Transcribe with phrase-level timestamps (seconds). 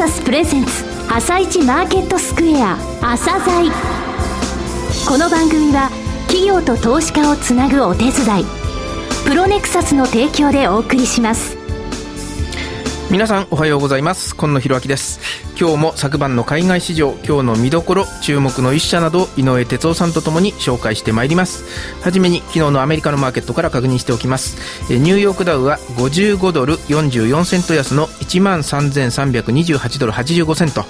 [0.00, 0.70] サスプレゼンツ
[1.10, 3.70] 朝一マーケットスクエア朝鮮。
[5.06, 5.90] この番組は
[6.26, 8.10] 企業と投資家をつなぐお手伝
[8.40, 8.44] い
[9.26, 11.54] プロネクサスの提供でお送りします
[13.10, 21.64] 皆さんおはようございます今野博明です今日も昨晩の海外市場今日の見どころ注目の一社など井上哲夫さんとともに紹介してまいります。
[22.00, 24.56] はじめに昨日のアメリカのマーケットから確認しておきます。
[24.90, 30.86] ニューヨークダウは55ドル44セント安の1万3328ドル85セント。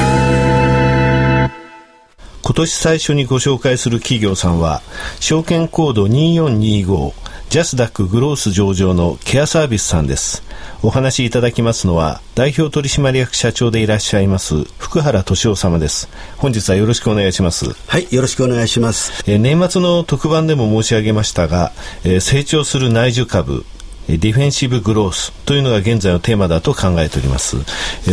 [2.45, 4.81] 今年最初にご紹介する企業さんは、
[5.21, 7.13] 証券コード2425、
[7.49, 10.43] ジャスダックグロース上場のケアサービスさんです。
[10.81, 16.09] お話しいただきますのは、代表取締役社長でいらっしゃいます、福原敏夫様です。
[16.35, 17.73] 本日はよろしくお願いします。
[17.87, 19.23] はい、よろしくお願いします。
[19.25, 21.71] えー、年末の特番でも申し上げましたが、
[22.03, 23.65] えー、成長する内需株、
[24.07, 27.57] ディフェンシブグロースというのが現在のテーマだと考えております。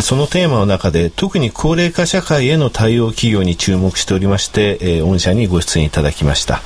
[0.01, 6.63] そのテーマの中で特に高齢化社会への対応企業に注目しておりまして、御社にご出演いただきました。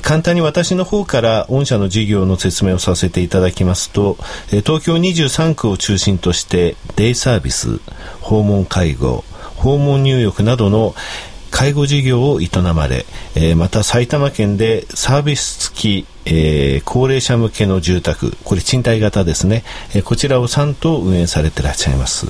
[0.00, 4.16] 簡単に私の方から御社の事業の説明をさせていただきますと、
[4.48, 7.80] 東京23区を中心としてデイサービス、
[8.20, 9.24] 訪問介護、
[9.56, 10.94] 訪問入浴などの
[11.52, 19.62] 介護事業を営まれ、えー、また埼玉県でサービス付き、えー、高齢者向けの住宅、これ賃貸型ですね、
[19.94, 22.26] えー、こちらを3棟運営されていらっしゃいます。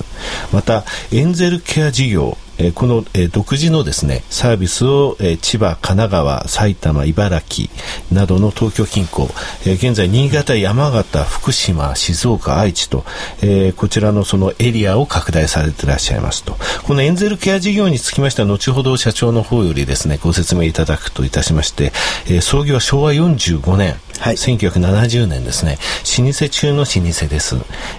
[0.52, 7.70] また、エンゼルケア事業、えこの、え独自のですねサービスを、え千葉、神奈川、埼玉、茨城
[8.10, 9.30] などの東京近郊、
[9.66, 13.04] え現在新潟、山形、福島、静岡、愛知と、
[13.42, 16.56] えこちらのそのエリアを拡大されていらっしゃいますと。
[16.84, 21.92] このエンゼルケア事業につきましては後ほど社長の方よりですねご説明いただくといたしまして、
[22.28, 25.78] え創業は昭和45年はい、1970年ですね。
[26.16, 27.56] 老舗中の老舗です、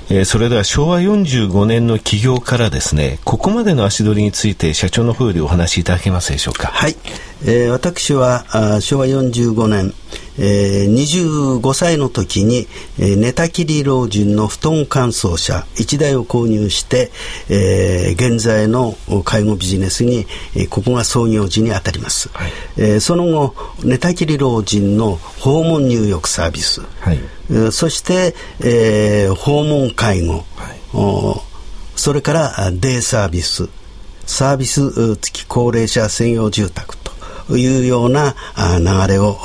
[0.09, 6.67] えー、それでは昭和45年の起業からですねここまでの足取りについて社長の方よりお話しいただけますでしょうか？
[6.67, 6.95] はい、
[7.43, 9.93] えー、私はあ昭和45年
[10.39, 12.67] えー、25歳の時に、
[12.99, 17.11] えー、寝たきり老人の布団乾燥車1台を購入して、
[17.49, 27.19] えー、現在の介護ビジネスに、えー、ここが創業時にあたります、はい、えー、その後寝たきり老人の訪問入浴サービス、はい。
[27.49, 31.41] えー、そして、えー、訪問介護、はい、
[31.95, 33.69] それからデイサービス。
[34.25, 38.35] サービス付き高齢者専用住宅というような
[38.79, 39.37] 流れを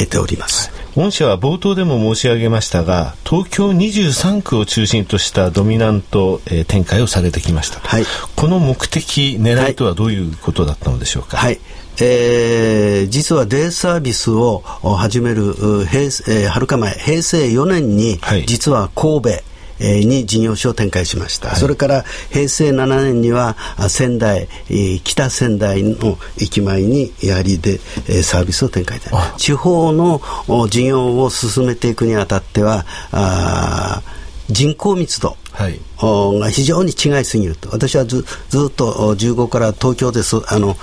[0.00, 0.70] 経ております。
[0.96, 11.60] 御社は冒頭でも申し上げましたが東京23区を中心としたドミナント、えー、展開をされてきました、はい、この目的狙いとはどういうことだったのでしょうか、はい、
[12.02, 14.64] えー、実はデイサービスを
[14.98, 19.49] 始める平、えー、はるか前平成4年に、はい、実は神戸
[19.80, 23.56] に事業所を展開しました、はい、それから平成7年には
[23.88, 24.48] 仙台
[25.02, 27.78] 北仙台の駅前にやはりで
[28.22, 29.00] サービスを展開
[29.36, 30.20] 地方の
[30.68, 32.84] 事業を進めていくにあたっては
[34.48, 35.38] 人口密度はい、
[36.38, 37.70] が非常に違いすぎると。
[37.70, 40.76] 私はずずっと15から東京ですあの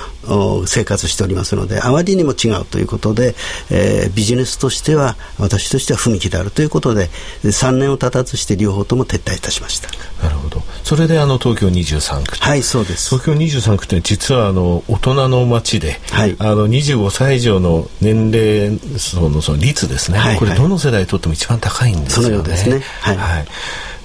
[0.65, 3.35] 生活しておりますのであまりにも違うということで、
[3.71, 7.09] えー、ビジネスとしては私としては踏み切りあるということで
[7.43, 9.89] 3年を経たずして両方とも撤退いたしました。
[10.23, 10.61] なるほど。
[10.83, 13.09] それであの東京23区はいそうです。
[13.09, 22.81] 東京23区って実はあの大人の街で、はい、あの25歳以上の年齢層のその率ですね、はい、これどの世代にとっても一番高いんですよね、そのようですね。
[23.01, 23.47] はい、はい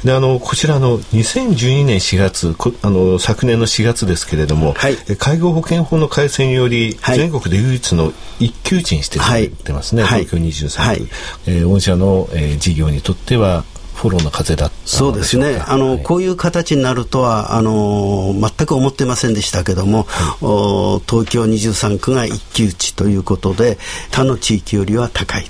[0.04, 9.20] であのこちらの2012年4月あの昨年の4月ですけれども、はい、介護保険法の改正により、はい、全国で唯一の一級地にして
[9.64, 11.08] てますね、はい、東京23区、はい、
[11.46, 13.64] えー、御社の、えー、事業にとっては
[13.94, 15.62] フォローの風だそうですね。
[15.64, 23.78] あの、はい、こういう形になるとはあの全く思ってませんでしたけども、はい、東京23区が一騎打ちということで
[24.10, 25.44] 他の地域よりは高い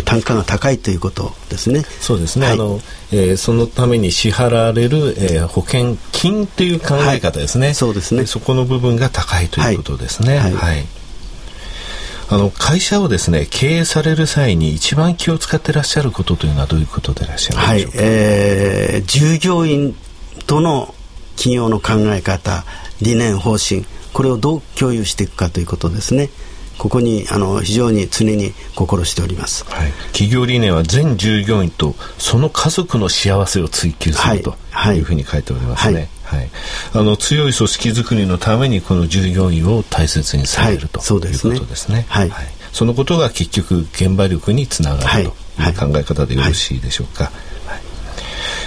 [0.00, 1.82] 単価が高いということですね。
[2.00, 2.46] そうですね。
[2.46, 2.80] はい、あの、
[3.10, 7.74] えー、そのために支払われる、えー、保険金という考え方ですね。
[7.74, 8.24] そうですね。
[8.24, 10.38] そこの部分が高いということですね。
[10.38, 10.52] はい
[12.28, 19.94] あの会社をですね経営される際に一番気を使ってらっしゃることというのはどういうことでいらっしゃるんでしょうか、はいえー、従業員
[20.46, 20.94] との
[21.36, 22.64] 企業の考え方
[23.02, 23.84] 理念方針
[24.14, 26.30] これをどう共有していくかということですね。
[26.82, 34.56] ここにあの非常に常に心しております、はい、企業理念は全従業員とその家族の幸せを追求すると
[34.92, 34.98] い。
[34.98, 36.08] うふうに書いておりますね。
[36.24, 36.40] はい。
[36.40, 36.50] はい、
[36.94, 41.02] あの強い組織づくりのためにこの従業員を大切にされる、とい。
[41.50, 42.04] うことですね。
[42.08, 45.70] はい、はい、そのことが結局現場力につながるとい。
[45.70, 47.30] う考え方でよろしいでしょうか。
[47.66, 47.82] はい。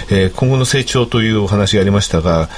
[0.08, 2.48] えー、今後の成長というお話がありましたが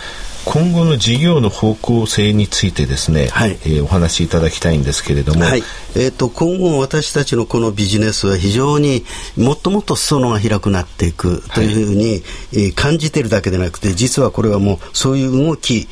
[0.49, 5.63] 今後の事業の方向性についてですね、はい、えー、お話しいただきたいんですけれども、はい、
[5.95, 9.05] えーと、今後私たちのこのビジネスは非常に
[9.37, 12.23] もっともっと裾野が広くなっていくというふうに、
[12.63, 15.87] はい、感じているだけでなくて実はこれはもうそういう動き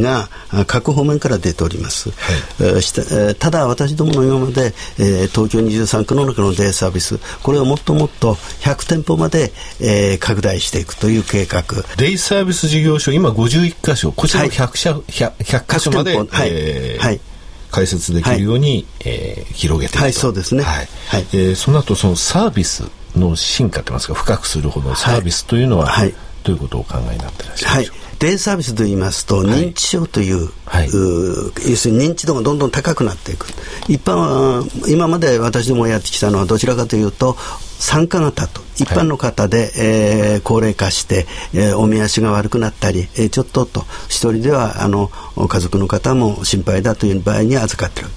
[0.00, 0.28] が
[0.66, 11.64] 各方面から出ております、はい、ただ私どもの今まで、えー、東京23区の中のデイサービスこれをもっともっと100店舗まで、えー、拡大していくという計画。
[11.96, 16.26] デイサービス事業所今50 11箇所こちらも 100, 社、はい、100, 100箇所まで、はい。
[16.50, 17.20] えーはい、
[17.70, 20.88] 開設できるように、はい、えー、広げていはい、そうですね、はい。
[21.08, 21.26] はい。
[21.32, 22.84] えー、その後そのサービス
[23.16, 27.96] の進化といいますか深くするほどのサービスというのは、はい、どういうことをお考えになっていらっしゃるでしょう？
[27.96, 28.04] か、はい。
[28.20, 33.46] デイサービスといいますと、認知症という,、はい、う要するに認知度がどんどん高くなっていく。
[33.88, 37.36] 一般は今まで私どもやってきたのはどちらかというと
[37.78, 45.10] 参加型と一般の方で、はい、えー、高齢化して、えー、お見足が悪くなったり、えー、ちょっとと一人ではあの
[45.48, 48.10] 家族の方も心配だという場合に預かっている。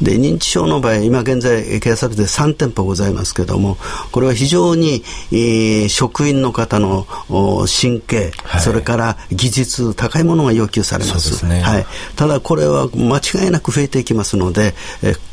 [0.00, 3.76] で認知症の場合今現在ケアサービスで3店舗ございますけれども
[4.12, 15.27] これは非常に、えー、職員の方の神経、はい、それから技術高いものが要求されます、ね、はい、ただこれは間違いなく増えていきますので、えー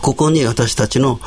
[0.00, 1.20] ここに私たちの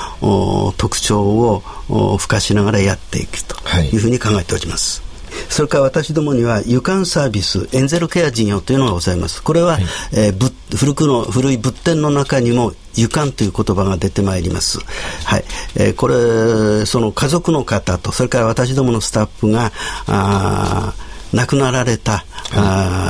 [0.78, 5.02] 特徴を付加しながらやっていくというふうに考えております。
[5.02, 5.12] はい
[5.50, 9.42] それから私どもには湯管サービス、エンゼルケア事業というのがございます。
[9.42, 14.80] これは、はい、えー、古くの古い物店の中にも湯管という言葉が出てまいります。
[15.26, 15.44] はい。
[15.76, 19.72] えー、これ、その家族の方と、それから私どものスタッフが、
[20.08, 20.94] あ
[21.34, 22.26] 亡くなられた、はい、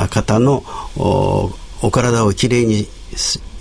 [0.06, 0.64] あ方の
[0.96, 2.88] おお体をきれいに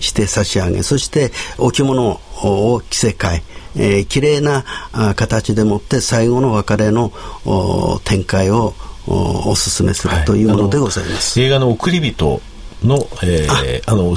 [0.00, 3.42] して差し上げそしてお着物を着せ替え
[3.76, 4.64] えー、綺麗な
[5.14, 7.12] 形でもって最後の別れの
[8.04, 8.74] 展開を
[9.06, 11.38] お勧めするというものでございます。
[11.38, 12.40] はい、映画の送り人
[12.84, 14.14] の、えー、あの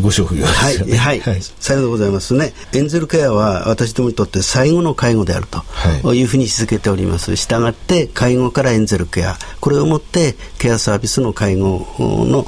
[0.00, 0.96] ご職業ですよね。
[0.96, 2.52] はい、はい、さようでございますね。
[2.72, 5.46] エンゼルケアは私どもにとって最後の介護である
[6.02, 7.36] というふうに位置づけております。
[7.36, 12.46] したがって介護からエンゼルケア、これをもってケアサービスの介護の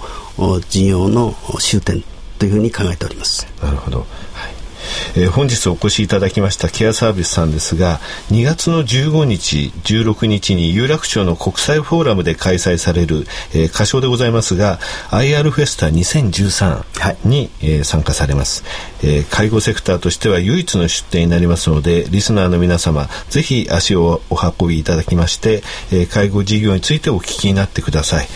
[0.69, 2.03] 事業の終点
[2.39, 3.47] というふうに考えております。
[3.63, 3.99] なるほど。
[3.99, 4.05] は
[4.49, 4.69] い
[5.17, 14.79] えー、本日お越しいただきましたケアサービスさんですが2月の15日16日に有楽町の国際フォーラムで開催される、えー、歌唱でございますが
[15.11, 18.65] IR フェスタ2013に、はい、えー、参加されます、
[19.03, 28.27] えー、介護セクターとしては唯一の出展になりますのでリスナーの皆様ぜひ足をお運びいただきまして、えー、介護事業についてお聞きになってください、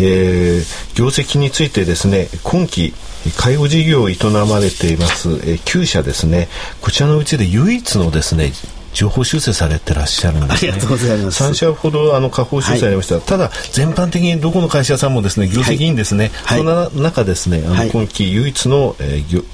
[0.00, 2.94] えー、業績についてですね今期
[3.32, 4.16] 介護事業を営
[4.48, 6.48] まれています、えー、9社ですね。
[6.80, 8.52] こちらのうちで唯一のですね
[8.92, 11.44] 情報修正されてらっしゃるんです、ね、ありがとうございます。
[11.44, 15.86] 3社ほどあの下方修正ありました、はい、ただ全般的にどこの会社さんもですね業績い。
[15.88, 19.44] いんですね、はい、そんな中ですねあの今期唯一の、えー、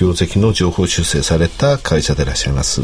[0.00, 2.82] 業績の情報修正された会社でいらっしゃいます、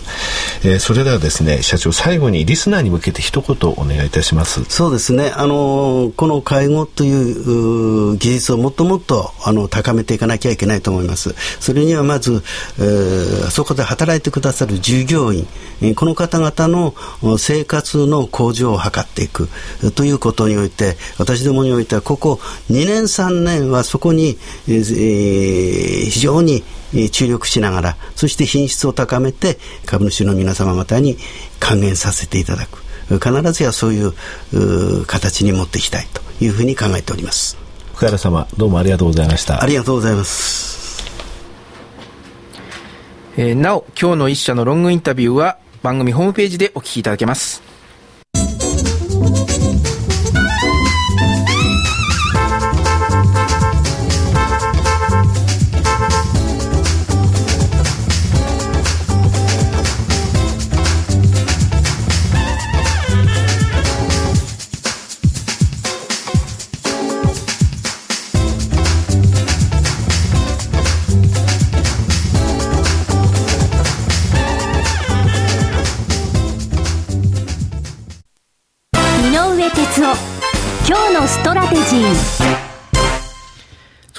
[0.65, 4.65] えー、それではですね社長最後にリスナーに向けて一言お願いいたします。
[4.65, 5.33] そうですね。
[5.35, 11.35] あのこの介護という技術をもっともっとあの高めていかなきゃいけないと思います。
[11.61, 12.43] それにはまず、
[12.79, 15.47] えー、そこで働いてくださる従業員
[15.95, 16.95] この方々の
[17.39, 19.49] 生活の向上を図っていく
[19.95, 24.39] ということにおいて私どもにおいてはここ2年3年はそこに、
[24.69, 26.65] えー、非常に
[27.11, 31.17] 注力しながらそして品質を高めて株主の皆様方に
[31.61, 32.83] 還元させていただく。
[33.09, 37.59] 必ずやそういう形に持っていきたいというふうに考えております。
[37.95, 39.63] 福原様どうもありがとうございました。
[39.63, 40.75] ありがとうございます。
[43.37, 47.64] えー、なお今日の一社のロングインタビューは番組ホームページでお聞きいただけます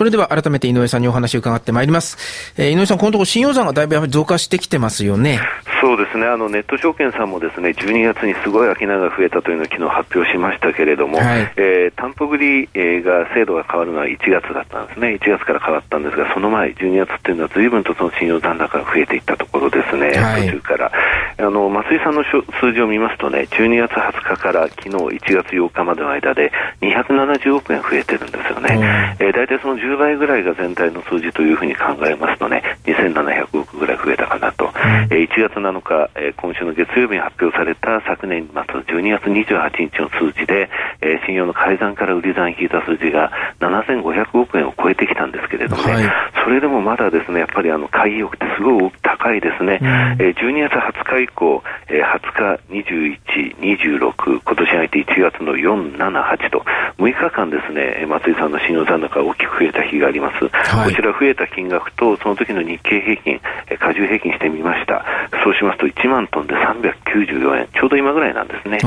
[0.05, 2.17] れでは改めて井上さんにお話を伺ってまいります。
[2.57, 5.41] えー、井上さん、このところ信用残がだいぶやはり増加してきてますよね。
[5.85, 6.25] そうですね。
[6.25, 12.65] あのネット証券さんもですね12月にすごい商いが増えたというのを昨日発表しましたけれども、はい、えー、担保売り
[13.03, 20.91] が制度が変わるのは1月だったんですね、1月から変わったんですが、その前、12月っていうのは、ずいぶんとその信用残高が増えていったところですね、はい、途中から。
[21.37, 26.51] あの松井さんの数字を見ますとね、12月20日から昨日1月8日までの間で、
[26.81, 40.69] 270億円増えてるんですよね、えー、大体その10倍ぐらいが全体の数字というふうに考えますとね、2700億ぐらい増えたかなと、うん、えー、1月7日、えー、今週の月曜日に発表された昨年末12月28日の数字で、
[41.01, 46.03] えー、信用の改ざんから売り算引いた数字が7500億円を超えてきたんですけれどもね、はい、
[46.43, 56.63] それでもまだですね、やっぱりあの買い意欲ってすごい高いですね、うん、えー、12月20日以降、えー、20日、21、26、今年入って1月の4、7、8と、
[56.97, 60.47] 6日間ですね、松井さんの信用残高が大きく増えた日があります。
[60.49, 65.03] はい、こちら増えた金額と、その時の日経平均、えー、加重平均してみました。
[65.43, 68.79] そうしますと1万トンで394円、ちょうど今ぐらいなんですね。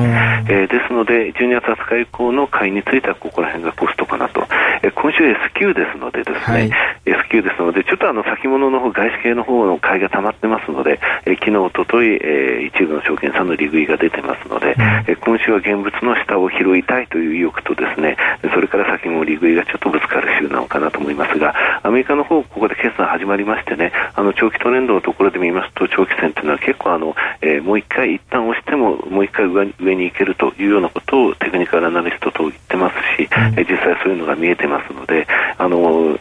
[0.48, 4.46] えー、ですので、12月20日以降の買いについてはここら辺がコストかなと。
[4.82, 6.70] えー、今週 S q ですのでですね、はい、
[7.04, 18.16] S q ですので、ちょっとあの先物の方、外資系の方の買いが溜まってますので、えー、昨日、おととい、えー、一部の証券さんの利食いが出てますので、うん、えー、今週は現物の下を拾いたいという意欲とですね、
[18.54, 29.65] それから先も利食いがちょっとぶつかる週なのかなと思いますが、アメリカの方、ここで決算始まりましてね、あの長期トレンドのところで見ますと、長期戦というのは結構あの、えー、もう一回一旦押しても、もう一回上
[29.97, 36.19] に行けるというようなことをテクニカルアナリストと言ってますし、うん、実際そういうのが見えてますので、あの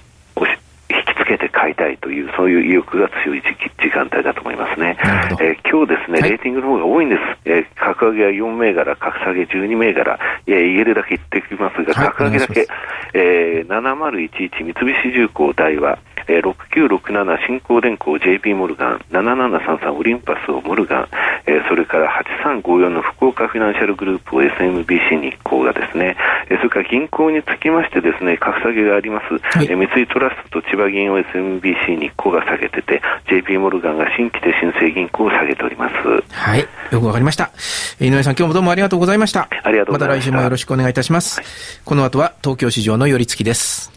[0.89, 4.97] 引きつけて買いたいという、そういう意欲が強い時時間帯だと思いますね。
[4.99, 7.21] えー、今日ですね、レーティングの方が多いんです。
[7.45, 12.67] えー、格上げは4銘柄、格下げ12銘柄、いや、言えるだけ言ってきますが、格上げだけ、
[13.13, 21.07] えー、7011三菱重工大和、えー、6967新興電工 JP モルガン、7733オリンパスをモルガン、
[21.45, 22.11] えー、それから
[22.43, 26.17] 8354の福岡フィナンシャルグループを SMBC 日興がですね、
[26.49, 35.95] えー、それから銀行につきましてですね、格下げがあります、はい、えー、三井トラストと千葉銀を SMBC 日興が下げてて、JP モルガンが新規で新生銀行を下げております。
[36.33, 36.59] はい、
[36.91, 37.51] よくわかりました。
[37.99, 39.47] 井上さん、今日もどうもありがとうございました。
[39.63, 40.19] ありがとうございました。
[40.19, 41.39] また来週もよろしくお願いいたします。
[41.39, 41.47] はい、
[41.85, 43.96] この後は東京市場の寄り付きです。